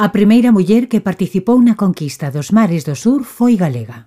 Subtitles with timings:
[0.00, 4.06] A primeira muller que participou na conquista dos mares do sur foi galega.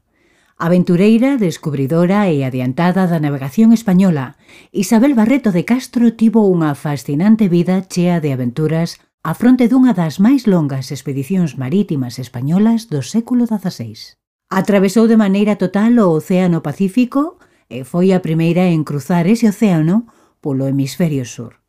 [0.55, 4.39] Aventureira, descubridora e adiantada da navegación española,
[4.71, 10.15] Isabel Barreto de Castro tivo unha fascinante vida chea de aventuras a fronte dunha das
[10.15, 14.15] máis longas expedicións marítimas españolas do século XVI.
[14.47, 17.35] Atravesou de maneira total o Océano Pacífico
[17.67, 20.07] e foi a primeira en cruzar ese océano
[20.39, 21.59] polo hemisferio sur.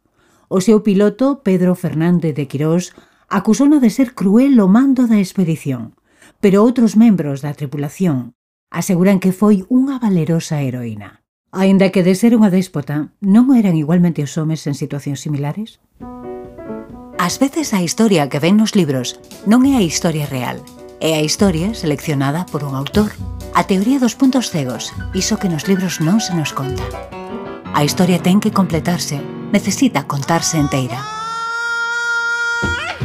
[0.47, 2.95] O seu piloto, Pedro Fernández de Quirós,
[3.33, 5.97] acusouno de ser cruel o mando da expedición,
[6.45, 8.37] pero outros membros da tripulación
[8.69, 11.25] aseguran que foi unha valerosa heroína.
[11.49, 15.81] Aínda que de ser unha déspota, non eran igualmente os homes en situacións similares?
[17.17, 19.17] Ás veces a historia que ven nos libros
[19.49, 20.61] non é a historia real,
[21.01, 23.17] é a historia seleccionada por un autor.
[23.57, 26.85] A teoría dos puntos cegos, iso que nos libros non se nos conta.
[27.73, 29.25] A historia ten que completarse,
[29.57, 31.22] necesita contarse enteira.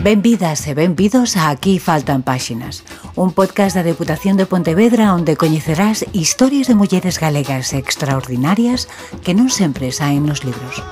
[0.03, 2.85] Benvidas e benvidos a Aquí faltan páxinas,
[3.17, 8.85] un podcast da Deputación de Pontevedra onde coñecerás historias de mulleres galegas extraordinarias
[9.25, 10.85] que non sempre saen nos libros.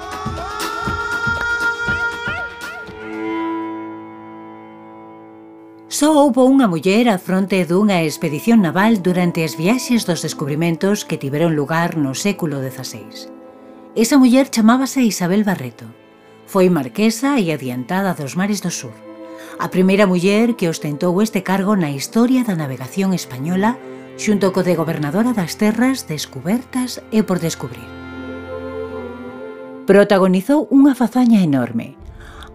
[5.85, 11.21] Só houbo unha muller a fronte dunha expedición naval durante as viaxes dos descubrimentos que
[11.21, 13.30] tiveron lugar no século XVI.
[13.93, 16.05] Esa muller chamábase Isabel Barreto.
[16.45, 18.93] Foi marquesa e adiantada dos mares do sur.
[19.59, 23.77] A primeira muller que ostentou este cargo na historia da navegación española
[24.17, 27.87] xunto co de gobernadora das terras descubertas e por descubrir.
[29.85, 31.99] Protagonizou unha fazaña enorme.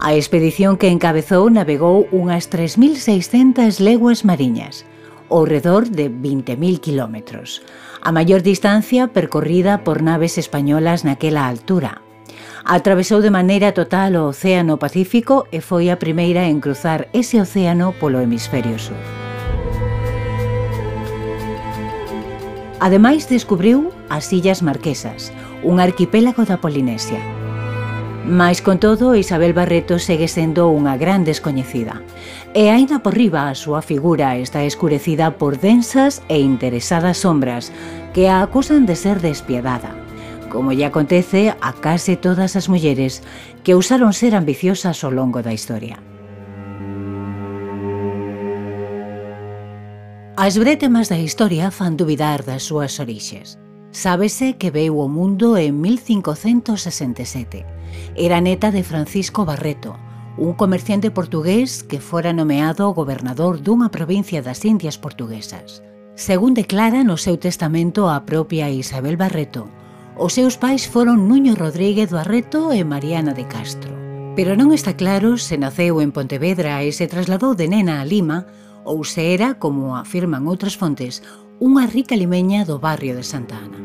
[0.01, 4.83] A expedición que encabezou navegou unhas 3.600 leguas mariñas,
[5.29, 7.61] ao redor de 20.000 kilómetros,
[8.01, 12.01] a maior distancia percorrida por naves españolas naquela altura,
[12.65, 17.93] Atravesou de maneira total o Océano Pacífico e foi a primeira en cruzar ese océano
[17.97, 18.97] polo hemisferio sur.
[22.81, 27.21] Ademais descubriu as Illas Marquesas, un arquipélago da Polinesia.
[28.25, 32.01] Mais con todo, Isabel Barreto segue sendo unha gran descoñecida.
[32.53, 37.73] E aínda por riba a súa figura está escurecida por densas e interesadas sombras
[38.13, 40.00] que a acusan de ser despiadada
[40.51, 43.23] como lle acontece a case todas as mulleres
[43.63, 46.03] que usaron ser ambiciosas ao longo da historia.
[50.35, 53.55] As brétemas da historia fan dubidar das súas orixes.
[53.91, 57.63] Sábese que veu o mundo en 1567.
[58.15, 59.95] Era neta de Francisco Barreto,
[60.37, 65.83] un comerciante portugués que fora nomeado gobernador dunha provincia das Indias portuguesas.
[66.15, 69.67] Según declara no seu testamento a propia Isabel Barreto,
[70.17, 73.95] Os seus pais foron Nuño Rodríguez Barreto e Mariana de Castro.
[74.35, 78.43] Pero non está claro se naceu en Pontevedra e se trasladou de nena a Lima
[78.83, 81.23] ou se era, como afirman outras fontes,
[81.63, 83.79] unha rica limeña do barrio de Santa Ana.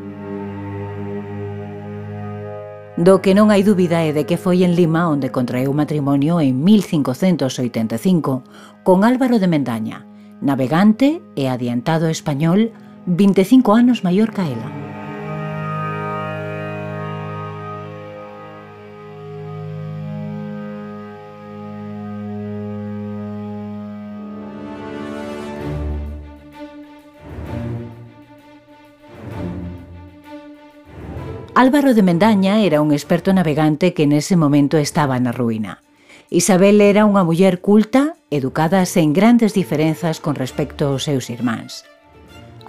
[2.99, 6.59] Do que non hai dúbida é de que foi en Lima onde contraeu matrimonio en
[6.59, 8.43] 1585
[8.83, 10.03] con Álvaro de Mendaña,
[10.43, 12.75] navegante e adiantado español
[13.07, 14.96] 25 anos maior que ela.
[31.59, 35.81] Álvaro de Mendaña era un experto navegante que nese momento estaba na ruína.
[36.29, 41.81] Isabel era unha muller culta, educada sen grandes diferenzas con respecto aos seus irmáns.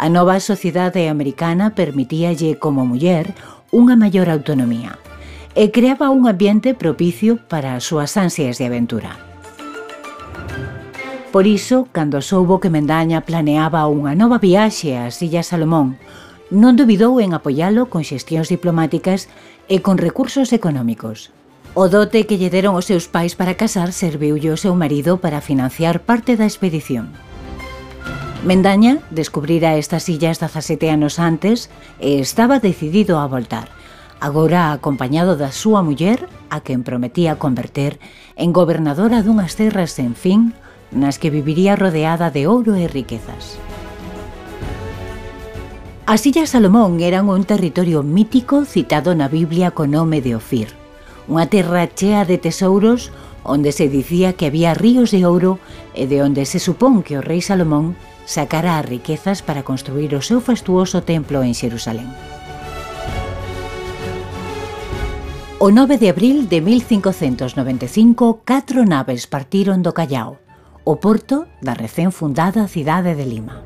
[0.01, 3.37] A nova sociedade americana permitíalle como muller
[3.77, 4.97] unha maior autonomía
[5.53, 9.21] e creaba un ambiente propicio para as súas ansias de aventura.
[11.29, 16.01] Por iso, cando soubo que Mendaña planeaba unha nova viaxe ás Illas Salomón
[16.49, 19.29] non dubidou en apoialo con xestións diplomáticas
[19.69, 21.29] e con recursos económicos.
[21.77, 25.45] O dote que lle deron os seus pais para casar serviulle o seu marido para
[25.45, 27.13] financiar parte da expedición.
[28.43, 31.69] Mendaña descubrira estas illas 17 anos antes
[32.01, 33.69] e estaba decidido a voltar,
[34.23, 38.01] agora acompañado da súa muller, a quen prometía converter
[38.41, 40.57] en gobernadora dunhas terras sen fin
[40.95, 43.61] nas que viviría rodeada de ouro e riquezas.
[46.11, 50.73] As Illas Salomón eran un territorio mítico citado na Biblia co nome de Ofir,
[51.29, 53.13] unha terra chea de tesouros
[53.45, 55.61] onde se dicía que había ríos de ouro
[55.93, 57.93] e de onde se supón que o rei Salomón
[58.25, 62.09] sacara as riquezas para construir o seu fastuoso templo en Xerusalén.
[65.61, 70.41] O 9 de abril de 1595, catro naves partiron do Callao,
[70.89, 73.61] o porto da recén fundada cidade de Lima.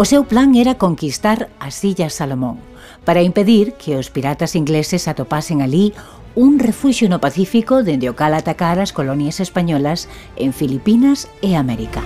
[0.00, 2.56] O seu plan era conquistar as Illas Salomón
[3.04, 5.92] para impedir que os piratas ingleses atopasen ali
[6.32, 10.08] un refuxio no Pacífico dende o cal atacar as colonias españolas
[10.40, 12.00] en Filipinas e América.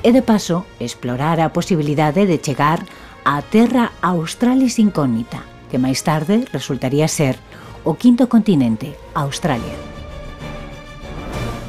[0.00, 2.88] E de paso, explorar a posibilidade de chegar
[3.28, 7.36] á Terra Australis Incógnita, que máis tarde resultaría ser
[7.84, 9.91] o quinto continente, Australia.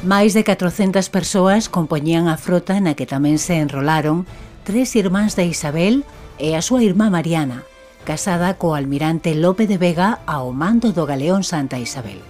[0.04, 4.28] Máis de 400 persoas compoñían a frota na que tamén se enrolaron
[4.60, 6.04] tres irmáns de Isabel
[6.36, 7.64] e a súa irmá Mariana,
[8.04, 12.20] casada co almirante Lope de Vega ao mando do galeón Santa Isabel.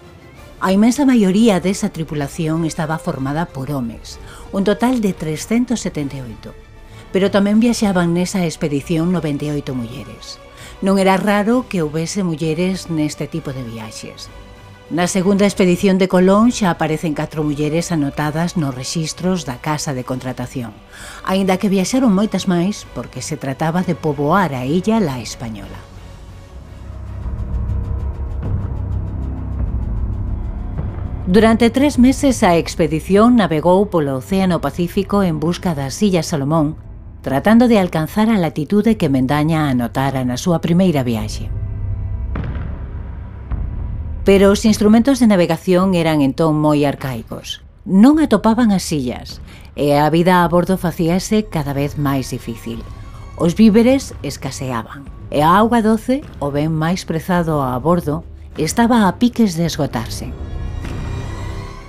[0.63, 4.23] A imensa maioría desa tripulación estaba formada por homes,
[4.55, 6.55] un total de 378.
[7.11, 10.39] Pero tamén viaxaban nesa expedición 98 mulleres.
[10.79, 14.31] Non era raro que houvese mulleres neste tipo de viaxes.
[14.91, 20.05] Na segunda expedición de Colón xa aparecen catro mulleres anotadas nos rexistros da Casa de
[20.05, 20.77] Contratación,
[21.25, 25.81] aínda que viaxaron moitas máis porque se trataba de poboar a illa la española.
[31.25, 36.77] Durante tres meses a expedición navegou polo Océano Pacífico en busca das Illas Salomón,
[37.25, 41.64] tratando de alcanzar a latitude que Mendaña anotara na súa primeira viaxe.
[44.25, 47.61] Pero os instrumentos de navegación eran entón moi arcaicos.
[47.85, 49.45] Non atopaban as sillas
[49.77, 52.81] e a vida a bordo facíase cada vez máis difícil.
[53.37, 58.25] Os víveres escaseaban e a auga doce, o ben máis prezado a bordo,
[58.57, 60.33] estaba a piques de esgotarse.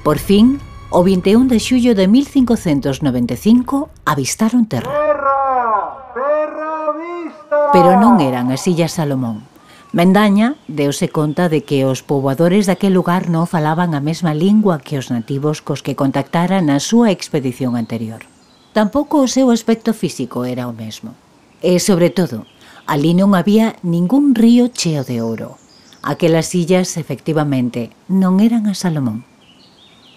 [0.03, 0.59] Por fin,
[0.91, 4.91] o 21 de xullo de 1595 avistaron terra.
[4.91, 6.11] Terra!
[6.11, 7.71] Terra vista!
[7.71, 9.54] Pero non eran as Illas Salomón.
[9.95, 14.99] Mendaña deuse conta de que os poboadores daquel lugar non falaban a mesma lingua que
[14.99, 18.27] os nativos cos que contactara na súa expedición anterior.
[18.75, 21.15] Tampouco o seu aspecto físico era o mesmo.
[21.63, 22.43] E, sobre todo,
[22.83, 25.55] ali non había ningún río cheo de ouro.
[26.03, 29.23] Aquelas illas, efectivamente, non eran a Salomón.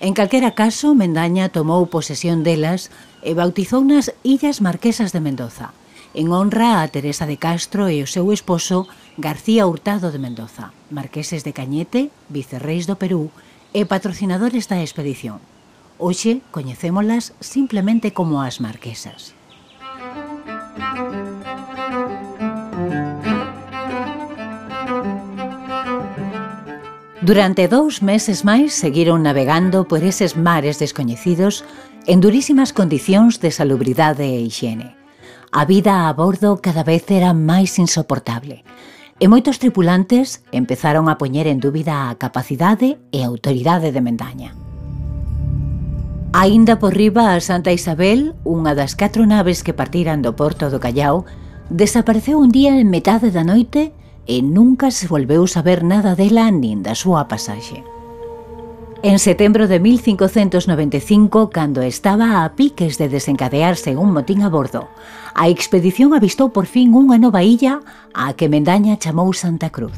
[0.03, 2.91] En calquera caso, Mendaña tomou posesión delas
[3.23, 5.71] e bautizounas Illas Marquesas de Mendoza–
[6.19, 8.91] en honra a Teresa de Castro e o seu esposo
[9.23, 13.31] García Hurtado de Mendoza, marqueses de Cañete, vicerreis do Perú
[13.71, 15.39] e patrocinadores da expedición.
[15.95, 19.31] Hoxe coñecémolas simplemente como as marquesas.
[27.23, 31.63] Durante dous meses máis seguiron navegando por eses mares descoñecidos
[32.11, 34.99] en durísimas condicións de salubridade e higiene
[35.51, 38.65] a vida a bordo cada vez era máis insoportable
[39.19, 44.55] e moitos tripulantes empezaron a poñer en dúbida a capacidade e a autoridade de Mendaña.
[46.31, 50.79] Aínda por riba a Santa Isabel, unha das catro naves que partiran do porto do
[50.79, 51.27] Callao,
[51.67, 53.91] desapareceu un día en metade da noite
[54.29, 57.83] e nunca se volveu saber nada dela nin da súa pasaxe.
[59.01, 64.89] En setembro de 1595, cando estaba a piques de desencadearse un motín a bordo,
[65.37, 67.79] a expedición avistou por fin unha nova illa
[68.11, 69.95] a que Mendaña chamou Santa Cruz.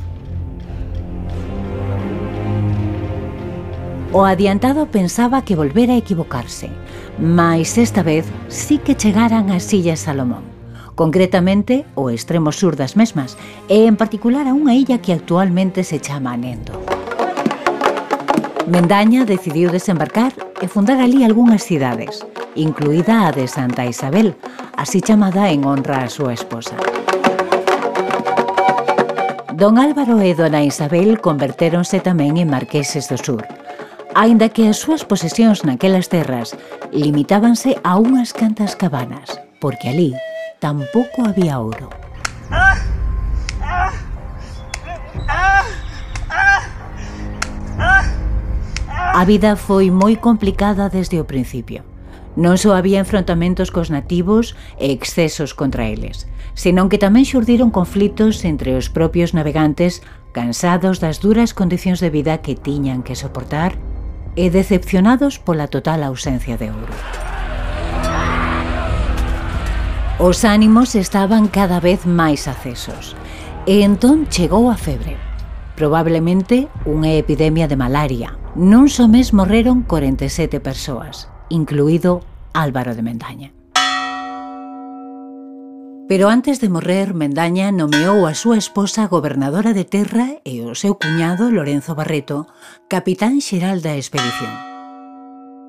[4.12, 6.68] O adiantado pensaba que volvera a equivocarse,
[7.16, 10.44] mas esta vez sí que chegaran as Illas Salomón,
[10.92, 16.04] concretamente o extremo sur das mesmas, e en particular a unha illa que actualmente se
[16.04, 16.99] chama Nendo.
[18.70, 20.30] Mendaña decidiu desembarcar
[20.62, 22.22] e fundar ali algunhas cidades,
[22.54, 24.38] incluída a de Santa Isabel,
[24.78, 26.78] así chamada en honra a súa esposa.
[29.58, 33.42] Don Álvaro e Dona Isabel convertéronse tamén en marqueses do sur,
[34.14, 36.54] aínda que as súas posesións naquelas terras
[36.94, 40.14] limitábanse a unhas cantas cabanas, porque ali
[40.62, 41.90] tampouco había ouro.
[49.20, 51.84] A vida foi moi complicada desde o principio.
[52.40, 56.24] Non só había enfrontamentos cos nativos e excesos contra eles,
[56.56, 60.00] senón que tamén xurdiron conflitos entre os propios navegantes
[60.32, 63.76] cansados das duras condicións de vida que tiñan que soportar
[64.40, 66.96] e decepcionados pola total ausencia de ouro.
[70.16, 73.12] Os ánimos estaban cada vez máis acesos,
[73.68, 75.20] e entón chegou a febre,
[75.76, 83.54] probablemente unha epidemia de malaria, Nun só mes morreron 47 persoas, incluído Álvaro de Mendaña.
[86.10, 90.98] Pero antes de morrer, Mendaña nomeou a súa esposa gobernadora de Terra e o seu
[90.98, 92.50] cuñado, Lorenzo Barreto,
[92.90, 94.50] capitán xeral da expedición.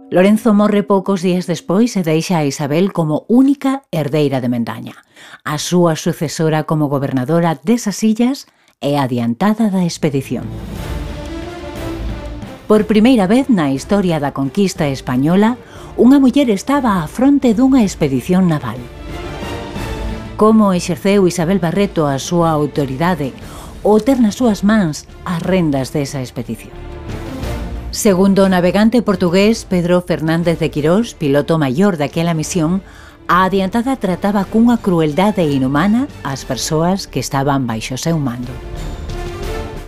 [0.10, 5.06] Lorenzo morre poucos días despois e deixa a Isabel como única herdeira de Mendaña.
[5.46, 8.50] A súa sucesora como gobernadora desas illas
[8.82, 10.50] e adiantada da expedición.
[12.68, 15.58] Por primeira vez na historia da conquista española,
[16.00, 18.80] unha muller estaba á fronte dunha expedición naval.
[20.40, 23.36] Como exerceu Isabel Barreto a súa autoridade
[23.84, 26.74] ou ter nas súas mans as rendas desa expedición.
[27.92, 32.80] Segundo o navegante portugués Pedro Fernández de Quirós, piloto maior daquela misión,
[33.28, 38.56] a adiantada trataba cunha crueldade inhumana as persoas que estaban baixo seu mando.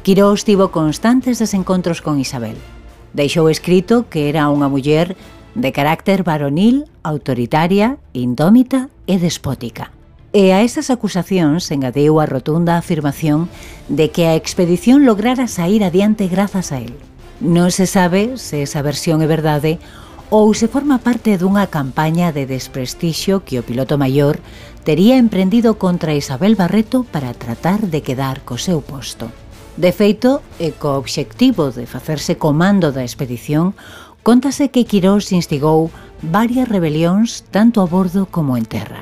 [0.04, 2.60] Quirós tivo constantes desencontros con Isabel.
[3.16, 5.16] Deixou escrito que era unha muller
[5.56, 9.96] de carácter varonil, autoritaria, indómita e despótica.
[10.36, 13.48] E a esas acusacións engadiu a rotunda afirmación
[13.88, 17.00] de que a expedición lograra sair adiante grazas a él.
[17.40, 19.80] Non se sabe se esa versión é verdade
[20.28, 24.44] ou se forma parte dunha campaña de desprestixio que o piloto maior
[24.84, 29.32] tería emprendido contra Isabel Barreto para tratar de quedar co seu posto.
[29.78, 33.74] De feito, e co obxectivo de facerse comando da expedición,
[34.22, 35.90] contase que Quirós instigou
[36.22, 39.02] varias rebelións tanto a bordo como en terra.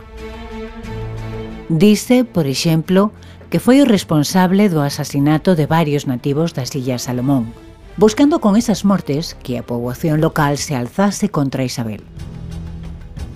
[1.68, 3.12] Dice, por exemplo,
[3.52, 7.52] que foi o responsable do asasinato de varios nativos das Illas Salomón,
[8.00, 12.00] buscando con esas mortes que a poboación local se alzase contra Isabel.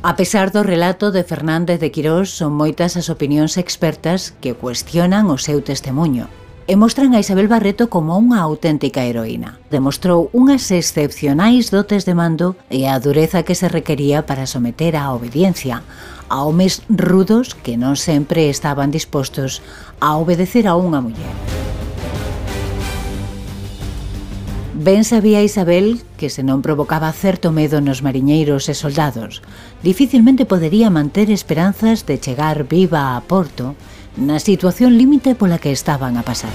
[0.07, 5.27] A pesar do relato de Fernández de Quirós, son moitas as opinións expertas que cuestionan
[5.27, 6.31] o seu testemunho,
[6.67, 9.61] e mostran a Isabel Barreto como unha auténtica heroína.
[9.69, 15.13] Demostrou unhas excepcionais dotes de mando e a dureza que se requería para someter á
[15.13, 15.85] obediencia
[16.25, 19.61] a homes rudos que non sempre estaban dispostos
[20.01, 21.35] a obedecer a unha muller.
[24.75, 29.39] Ben sabía Isabel que se non provocaba certo medo nos mariñeiros e soldados,
[29.85, 33.77] dificilmente podería manter esperanzas de chegar viva a Porto
[34.17, 36.53] na situación límite pola que estaban a pasar.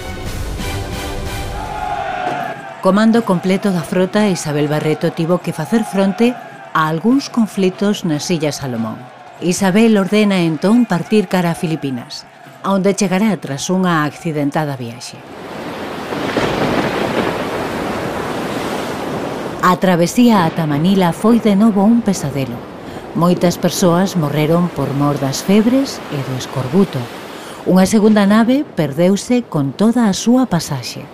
[2.81, 6.33] Comando completo da frota Isabel Barreto tivo que facer fronte
[6.73, 8.97] a algúns conflitos nas Illas Salomón.
[9.45, 12.25] Isabel ordena entón partir cara a Filipinas,
[12.65, 15.21] onde chegará tras unha accidentada viaxe.
[19.61, 22.57] A travesía ata Manila foi de novo un pesadelo.
[23.13, 27.20] Moitas persoas morreron por mor das febres e do escorbuto.
[27.71, 31.07] Unha segunda nave perdeuse con toda a súa pasaxe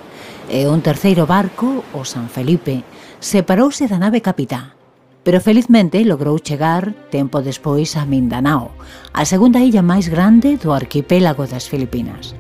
[0.49, 2.81] e un terceiro barco, o San Felipe,
[3.21, 4.73] separouse da nave capitá.
[5.21, 8.73] Pero felizmente logrou chegar tempo despois a Mindanao,
[9.13, 12.33] a segunda illa máis grande do arquipélago das Filipinas.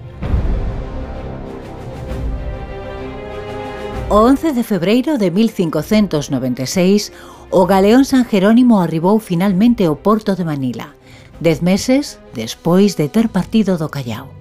[4.09, 7.13] O 11 de febreiro de 1596,
[7.53, 10.96] o galeón San Jerónimo arribou finalmente ao porto de Manila,
[11.41, 14.33] dez meses despois de ter partido do Callao.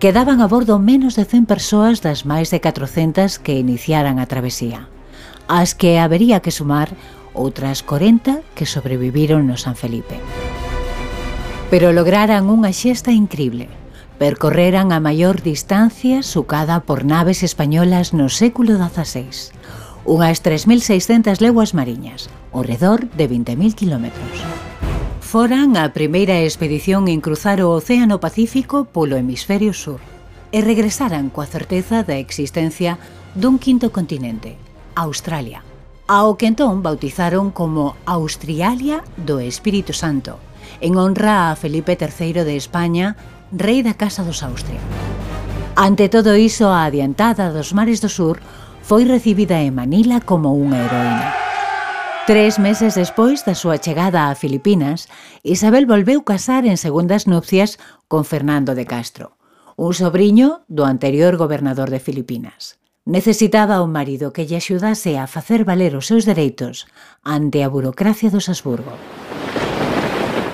[0.00, 4.88] Quedaban a bordo menos de 100 persoas das máis de 400 que iniciaran a travesía,
[5.46, 6.96] as que habería que sumar
[7.36, 10.16] outras 40 que sobreviviron no San Felipe.
[11.68, 13.68] Pero lograran unha xesta incrible.
[14.16, 19.54] Percorreran a maior distancia sucada por naves españolas no século XVI,
[20.04, 24.69] unhas 3.600 leguas mariñas, ao redor de 20.000 kilómetros
[25.30, 30.02] foran a primeira expedición en cruzar o Océano Pacífico polo hemisferio sur
[30.50, 32.98] e regresaran coa certeza da existencia
[33.38, 34.58] dun quinto continente,
[34.98, 35.62] Australia,
[36.10, 40.42] ao que entón bautizaron como Austrialia do Espírito Santo,
[40.82, 43.14] en honra a Felipe III de España,
[43.54, 44.82] rei da Casa dos Austria.
[45.78, 48.42] Ante todo iso, a adiantada dos mares do sur
[48.82, 51.39] foi recibida en Manila como unha heroína.
[52.30, 55.10] Tres meses despois da súa chegada a Filipinas,
[55.42, 57.74] Isabel volveu casar en segundas nupcias
[58.06, 59.34] con Fernando de Castro,
[59.74, 62.78] un sobrinho do anterior gobernador de Filipinas.
[63.02, 66.86] Necesitaba un marido que lle axudase a facer valer os seus dereitos
[67.26, 68.94] ante a burocracia dos Habsburgo.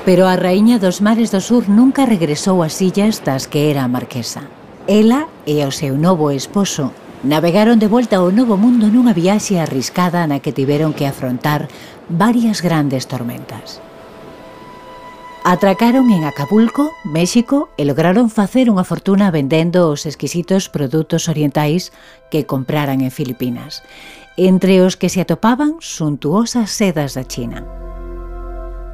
[0.09, 3.93] Pero a raíña dos mares do sur nunca regresou ás illas das que era a
[3.93, 4.49] marquesa.
[4.89, 10.29] Ela e o seu novo esposo Navegaron de volta ao novo mundo nunha viaxe arriscada
[10.29, 11.69] na que tiveron que afrontar
[12.13, 13.81] varias grandes tormentas.
[15.47, 21.95] Atracaron en Acapulco, México, e lograron facer unha fortuna vendendo os exquisitos produtos orientais
[22.35, 23.81] que compraran en Filipinas,
[24.37, 27.63] entre os que se atopaban suntuosas sedas da China.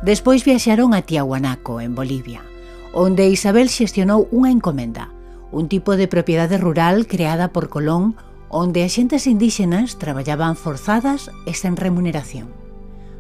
[0.05, 2.45] Despois viaxaron a Tiahuanaco, en Bolivia,
[2.93, 5.12] onde Isabel xestionou unha encomenda,
[5.53, 8.17] un tipo de propiedade rural creada por Colón
[8.49, 12.53] onde as xentes indíxenas traballaban forzadas e sen remuneración.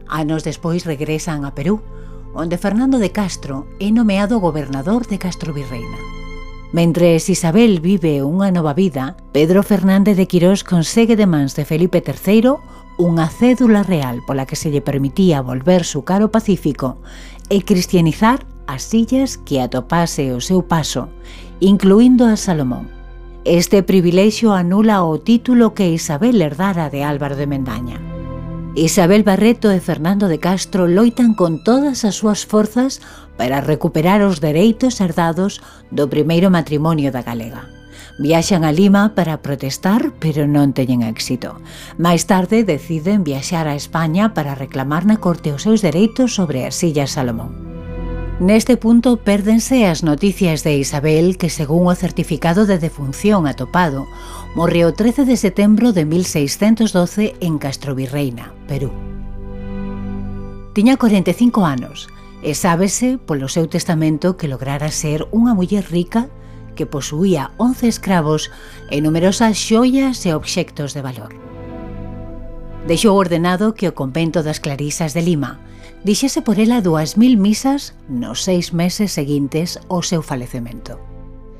[0.08, 1.80] Anos despois regresan a Perú,
[2.36, 6.00] onde Fernando de Castro é nomeado gobernador de Castro Virreina.
[6.72, 12.00] Mentres Isabel vive unha nova vida, Pedro Fernández de Quirós consegue de mans de Felipe
[12.00, 12.56] III
[13.00, 17.00] unha cédula real pola que se lle permitía volver su caro Pacífico
[17.48, 21.08] e cristianizar as illas que atopase o seu paso,
[21.60, 22.88] incluindo a Salomón.
[23.44, 27.98] Este privilexio anula o título que Isabel herdara de Álvaro de Mendaña.
[28.74, 33.04] Isabel Barreto e Fernando de Castro loitan con todas as súas forzas
[33.36, 35.60] para recuperar os dereitos herdados
[35.92, 37.68] do primeiro matrimonio da galega.
[38.16, 41.60] Viaxan a Lima para protestar, pero non teñen éxito.
[42.00, 46.80] Máis tarde deciden viaxar a España para reclamar na corte os seus dereitos sobre as
[46.80, 47.81] Illas Salomón.
[48.42, 54.10] Neste punto pérdense as noticias de Isabel que según o certificado de defunción atopado
[54.58, 58.90] morreu 13 de setembro de 1612 en Castrovirreina, Perú.
[60.74, 62.10] Tiña 45 anos
[62.42, 66.26] e sábese polo seu testamento que lograra ser unha muller rica
[66.74, 68.50] que posuía 11 escravos
[68.90, 71.51] e numerosas xoias e obxectos de valor
[72.86, 75.60] deixou ordenado que o convento das Clarisas de Lima
[76.02, 80.98] dixese por ela 2.000 misas nos seis meses seguintes ao seu falecemento.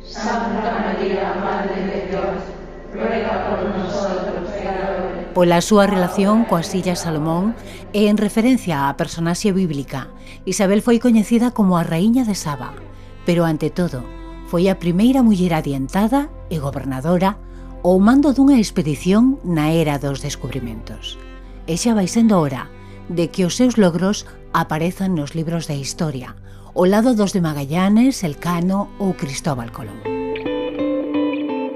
[0.03, 2.43] Santa María, Madre de Dios,
[2.91, 5.31] ruega por nosotros, pecadores.
[5.31, 7.55] Pola súa relación coas Illas Salomón
[7.95, 10.11] e en referencia á personaxe bíblica,
[10.43, 12.75] Isabel foi coñecida como a Raíña de Saba,
[13.23, 14.03] pero ante todo,
[14.51, 17.39] foi a primeira muller adiantada e gobernadora
[17.83, 21.19] ao mando dunha expedición na era dos descubrimentos.
[21.67, 22.71] E xa vai sendo hora
[23.11, 24.25] de que os seus logros
[24.55, 26.39] aparezan nos libros de historia,
[26.75, 29.99] ao lado dos de Magallanes, Elcano ou Cristóbal Colón.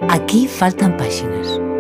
[0.06, 1.75] Aquí faltan páxinas.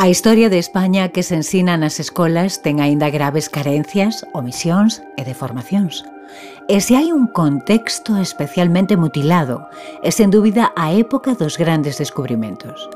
[0.00, 5.26] A historia de España que se ensina nas escolas ten aínda graves carencias, omisións e
[5.26, 6.06] deformacións.
[6.70, 9.66] E se hai un contexto especialmente mutilado,
[10.06, 12.86] é sen dúbida a época dos grandes descubrimentos.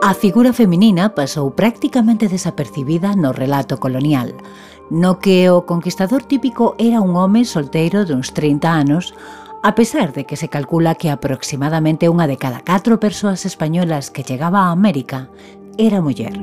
[0.00, 4.32] A figura feminina pasou prácticamente desapercibida no relato colonial,
[4.88, 9.12] no que o conquistador típico era un home solteiro duns 30 anos
[9.66, 14.20] A pesar de que se calcula que aproximadamente unha de cada catro persoas españolas que
[14.20, 15.32] chegaba a América
[15.80, 16.36] era muller.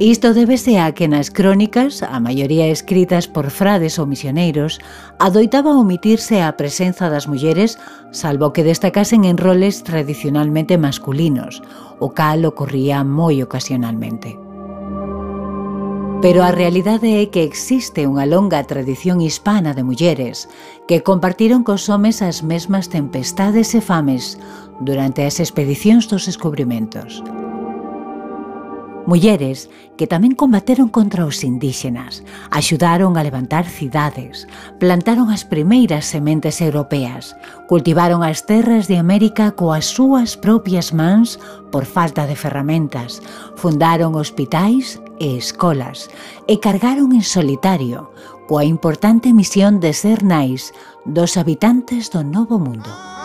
[0.00, 4.80] Isto débese a que nas crónicas, a maioría escritas por frades ou misioneiros,
[5.20, 7.76] adoitaba omitirse a presenza das mulleres,
[8.16, 11.60] salvo que destacasen en roles tradicionalmente masculinos,
[12.00, 14.45] o cal ocorría moi ocasionalmente.
[16.22, 20.48] Pero a realidade é que existe unha longa tradición hispana de mulleres
[20.88, 24.40] que compartiron cos homes as mesmas tempestades e fames
[24.80, 27.20] durante as expedicións dos descubrimentos.
[29.06, 34.50] Mulleres que tamén combateron contra os indíxenas, axudaron a levantar cidades,
[34.82, 37.38] plantaron as primeiras sementes europeas,
[37.70, 41.38] cultivaron as terras de América coas súas propias mans
[41.70, 43.22] por falta de ferramentas,
[43.54, 46.08] fundaron hospitais e escolas
[46.46, 48.12] e cargaron en solitario
[48.46, 50.70] coa importante misión de ser nais
[51.02, 53.15] dos habitantes do Novo Mundo.